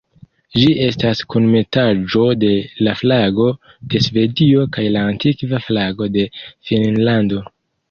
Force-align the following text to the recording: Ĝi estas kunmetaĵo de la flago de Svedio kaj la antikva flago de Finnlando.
Ĝi 0.59 0.69
estas 0.85 1.19
kunmetaĵo 1.33 2.23
de 2.45 2.49
la 2.87 2.95
flago 3.03 3.51
de 3.93 4.03
Svedio 4.07 4.65
kaj 4.79 4.89
la 4.97 5.05
antikva 5.13 5.63
flago 5.69 6.11
de 6.19 6.27
Finnlando. 6.73 7.47